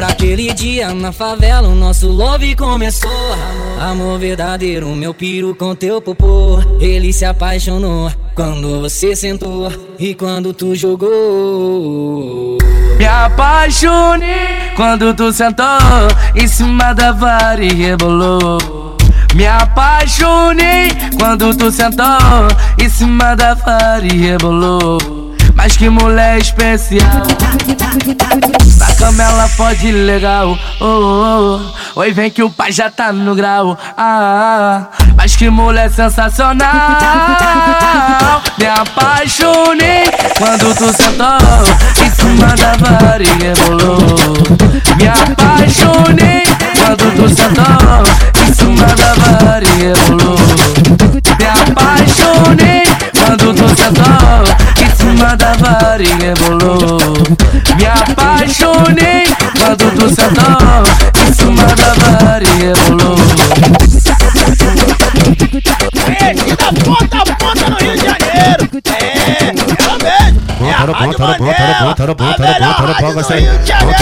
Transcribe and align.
Lembra 0.00 0.14
aquele 0.14 0.54
dia 0.54 0.94
na 0.94 1.12
favela, 1.12 1.68
o 1.68 1.74
nosso 1.74 2.08
love 2.08 2.56
começou. 2.56 3.10
Amor 3.78 4.18
verdadeiro, 4.18 4.88
meu 4.96 5.12
piro 5.12 5.54
com 5.54 5.74
teu 5.74 6.00
popô. 6.00 6.58
Ele 6.80 7.12
se 7.12 7.26
apaixonou 7.26 8.10
quando 8.34 8.80
você 8.80 9.14
sentou 9.14 9.70
e 9.98 10.14
quando 10.14 10.54
tu 10.54 10.74
jogou. 10.74 12.56
Me 12.96 13.04
apaixonei 13.04 14.72
quando 14.74 15.12
tu 15.12 15.30
sentou 15.34 15.66
em 16.34 16.48
cima 16.48 16.94
da 16.94 17.12
vara 17.12 17.62
e 17.62 17.68
rebolou. 17.68 18.96
Me 19.34 19.46
apaixonei 19.46 20.92
quando 21.18 21.54
tu 21.54 21.70
sentou 21.70 22.06
em 22.82 22.88
cima 22.88 23.34
da 23.36 23.52
vara 23.52 24.06
e 24.06 24.16
rebolou. 24.16 25.36
Mas 25.54 25.76
que 25.76 25.90
mulher 25.90 26.38
especial 26.38 27.26
cama 29.00 29.22
ela 29.22 29.48
pode 29.56 29.90
legal. 29.90 30.58
Oh, 30.78 30.84
oh, 30.84 31.60
oh. 31.96 32.00
Oi, 32.00 32.12
vem 32.12 32.30
que 32.30 32.42
o 32.42 32.50
pai 32.50 32.70
já 32.70 32.90
tá 32.90 33.10
no 33.12 33.34
grau. 33.34 33.76
Ah, 33.96 34.88
Mas 35.16 35.34
que 35.34 35.48
mulher 35.48 35.90
sensacional. 35.90 36.68
Me 38.58 38.66
apaixonei 38.66 40.04
quando 40.36 40.74
tu 40.74 40.92
sentou 40.92 41.38
Em 42.04 42.10
cima 42.10 42.54
da 42.56 42.72
vara 42.76 43.22
e 43.22 43.26
rebolou 43.42 43.98
Me 44.98 45.08
apaixonei 45.08 46.42
quando 46.78 47.10
tu 47.16 47.28
sentou 47.34 48.29
apaixonei 58.90 59.24
quando 59.58 59.90
tu 59.96 60.08
sentou 60.08 60.82
Em 61.26 61.32
cima 61.32 61.66
da 61.76 61.94
varinha 61.94 62.72
Esse 66.20 66.56
da 66.56 66.72
ponta 66.84 67.18
a 67.18 67.24
ponta 67.36 67.70
no 67.70 67.76
Rio 67.76 67.96
de 67.96 68.04
Janeiro 68.04 68.68
É, 68.86 69.48
é 69.48 69.52
mesmo 69.52 70.40
é 70.62 70.72
a 70.72 70.76
Rádio 70.76 71.18
Mandela 71.78 71.94
A 72.30 72.38
melhor 72.38 72.74
rádio 72.74 72.88
do 72.88 72.94
Rio 73.34 73.58
de 73.58 73.68
Janeiro 73.68 73.94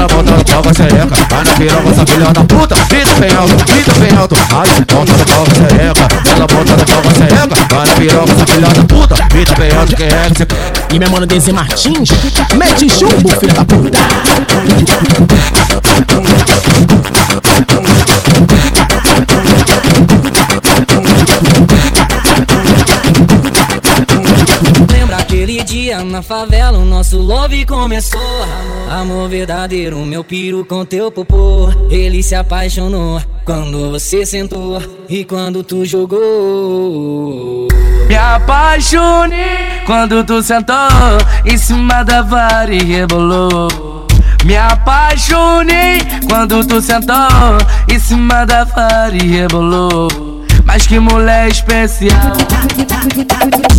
ela 0.00 0.08
bota 0.08 0.30
no 0.30 0.44
pau, 0.44 0.62
xereca 0.74 1.14
Vai 1.28 1.44
na 1.44 1.52
piroca, 1.54 1.90
essa 1.90 2.06
filha 2.06 2.32
da 2.32 2.44
puta 2.44 2.74
Grita 2.88 3.14
bem 3.20 3.36
alto, 3.36 3.54
grita 3.66 3.92
bem 4.00 4.16
alto 4.16 4.34
Ai, 4.54 4.68
bota 4.86 5.12
no 5.12 5.26
pau, 5.26 5.44
xereca 5.44 6.08
Ela 6.30 6.46
bota 6.46 6.76
no 6.76 6.86
pau, 6.86 7.02
xereca 7.12 7.56
Vai 7.74 7.86
na 7.86 7.94
piroca, 7.94 8.32
essa 8.32 8.46
filha 8.46 8.68
da 8.68 8.84
puta 8.84 9.14
Grita 9.28 9.54
bem 9.56 9.70
alto, 9.72 9.96
quem 9.96 10.06
é 10.06 10.30
que 10.30 10.38
você 10.38 10.46
E 10.94 10.98
meu 10.98 11.10
mano 11.10 11.26
Desi 11.26 11.52
Martins 11.52 12.08
Mete 12.54 12.88
chumbo, 12.88 13.28
filha 13.38 13.52
da 13.52 13.62
puta 13.64 13.98
dia 25.70 26.02
na 26.02 26.20
favela 26.20 26.78
o 26.78 26.84
nosso 26.84 27.16
love 27.18 27.64
começou. 27.64 28.20
Amor 28.90 29.28
verdadeiro, 29.28 29.98
meu 29.98 30.24
piro 30.24 30.64
com 30.64 30.84
teu 30.84 31.12
popô. 31.12 31.68
Ele 31.88 32.24
se 32.24 32.34
apaixonou 32.34 33.22
quando 33.44 33.92
você 33.92 34.26
sentou 34.26 34.82
E 35.08 35.24
quando 35.24 35.62
tu 35.62 35.84
jogou. 35.84 37.68
Me 38.08 38.16
apaixonei 38.16 39.80
quando 39.86 40.24
tu 40.24 40.42
sentou 40.42 40.74
Em 41.46 41.56
cima 41.56 42.02
da 42.02 42.20
vara 42.22 42.74
e 42.74 42.82
rebolou. 42.82 44.08
Me 44.44 44.56
apaixonei 44.56 46.00
quando 46.28 46.66
tu 46.66 46.82
sentou 46.82 47.14
em 47.88 47.98
cima 48.00 48.44
da 48.44 48.64
vara 48.64 49.14
e 49.14 49.24
rebolou. 49.24 50.29
Que 50.90 50.98
mulher 50.98 51.46
especial. 51.46 52.10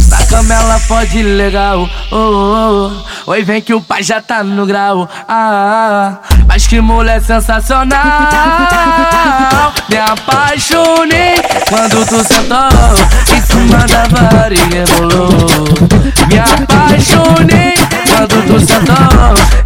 Na 0.09 0.25
cama 0.27 0.53
ela 0.53 0.79
pode 0.87 1.21
legal. 1.21 1.89
Oh, 2.09 2.15
oh, 2.15 2.93
oh. 3.27 3.31
Oi, 3.31 3.43
vem 3.43 3.61
que 3.61 3.73
o 3.73 3.81
pai 3.81 4.01
já 4.01 4.21
tá 4.21 4.41
no 4.45 4.65
grau. 4.65 5.09
Ah, 5.27 6.19
Mas 6.47 6.65
que 6.67 6.79
mulher 6.79 7.21
sensacional. 7.21 7.99
Me 9.89 9.97
apaixonei 9.97 11.35
quando 11.67 12.05
tu 12.05 12.23
sentou 12.23 12.69
Em 13.35 13.41
cima 13.41 13.85
da 13.87 14.05
vara 14.07 14.53
e 14.53 14.57
rebolou 14.73 15.29
Me 16.29 16.39
apaixonei 16.39 17.73
quando 18.09 18.41
tu 18.47 18.57
sentou 18.65 19.60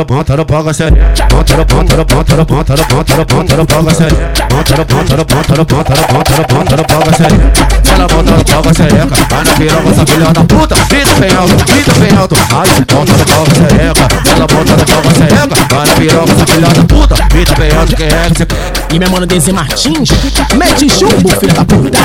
no 0.00 0.06
ponta 0.06 0.36
no 0.36 0.46
ponta 0.46 0.72
sério 0.72 0.96
Ponta 1.28 1.56
no 1.56 1.66
ponta 1.66 1.96
no 1.96 2.04
ponta 2.06 2.36
no 2.36 2.46
ponta 2.46 2.76
no 2.76 2.84
ponta 2.86 3.16
no 3.16 3.26
ponta 3.26 3.56
no 3.56 3.66
ponta 3.66 3.94
sério 3.94 4.16
Ponta 4.48 4.76
no 4.76 4.86
ponta 4.86 5.16
no 5.16 5.24
ponta 5.26 5.56
no 5.56 5.66
ponta 5.66 5.94
no 5.94 6.04
ponta 6.06 6.36
no 6.36 6.44
ponta 6.44 6.76
no 6.76 6.84
ponta 6.84 7.12
sério 7.16 7.40
Ela 7.92 8.06
bota 8.06 8.30
no 8.30 8.44
pau 8.44 8.74
xereca 8.74 9.16
Vai 9.30 9.44
na 9.44 9.52
piroca 9.54 9.88
essa 9.90 10.06
filha 10.06 10.32
da 10.32 10.44
puta 10.44 10.74
Grita 10.88 11.14
bem 11.20 11.36
alto, 11.36 11.56
grita 11.66 11.92
bem 12.00 12.16
alto 12.16 12.36
Ai, 12.54 12.68
no 12.78 12.86
pau 12.86 13.04
xereca 13.04 14.08
Ela 14.30 14.46
bota 14.46 14.76
no 14.76 15.19
Mano, 15.80 15.94
piroca, 15.94 16.46
filha 16.46 16.68
da 16.68 16.84
puta. 16.84 17.14
Me 17.32 17.40
é. 18.04 18.94
E 18.94 18.98
minha 18.98 19.10
mano 19.10 19.24
Denzel 19.24 19.54
Martins 19.54 20.10
Mete 20.54 20.90
chumbo, 20.90 21.30
filha 21.40 21.54
da 21.54 21.64
puta. 21.64 21.98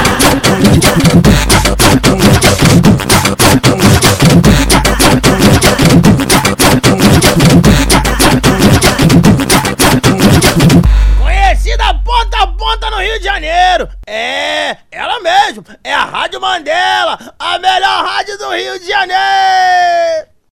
Conhecida 11.20 11.94
ponta 11.96 12.44
a 12.44 12.48
ponta 12.48 12.90
no 12.92 13.00
Rio 13.00 13.20
de 13.20 13.26
Janeiro. 13.26 13.90
É, 14.08 14.78
ela 14.90 15.20
mesmo. 15.20 15.66
É 15.84 15.94
a 15.94 16.06
Rádio 16.06 16.40
Mandela 16.40 17.20
A 17.38 17.60
melhor 17.60 18.06
rádio 18.06 18.38
do 18.38 18.52
Rio 18.52 18.80
de 18.80 18.88
Janeiro. 18.88 19.55